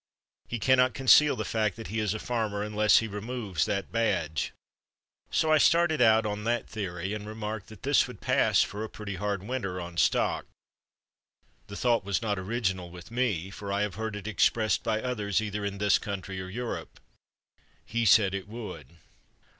He 0.47 0.57
cannot 0.57 0.95
conceal 0.95 1.35
the 1.35 1.45
fact 1.45 1.75
that 1.75 1.89
he 1.89 1.99
is 1.99 2.15
a 2.15 2.17
farmer 2.17 2.63
unless 2.63 2.97
he 2.97 3.07
removes 3.07 3.67
that 3.67 3.91
badge. 3.91 4.51
So 5.29 5.51
I 5.51 5.59
started 5.59 6.01
out 6.01 6.25
on 6.25 6.43
that 6.43 6.67
theory 6.67 7.13
and 7.13 7.27
remarked 7.27 7.67
that 7.67 7.83
this 7.83 8.07
would 8.07 8.19
pass 8.19 8.63
for 8.63 8.83
a 8.83 8.89
pretty 8.89 9.17
hard 9.17 9.43
winter 9.43 9.79
on 9.79 9.97
stock. 9.97 10.47
The 11.67 11.75
thought 11.75 12.03
was 12.03 12.19
not 12.19 12.39
original 12.39 12.89
with 12.89 13.11
me, 13.11 13.51
for 13.51 13.71
I 13.71 13.83
have 13.83 13.93
heard 13.93 14.15
it 14.15 14.25
expressed 14.27 14.81
by 14.81 15.03
others 15.03 15.39
either 15.39 15.63
in 15.63 15.77
this 15.77 15.99
country 15.99 16.41
or 16.41 16.49
Europe. 16.49 16.99
He 17.85 18.03
said 18.03 18.33
it 18.33 18.47
would. 18.47 18.87